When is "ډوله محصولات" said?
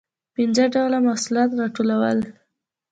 0.73-1.49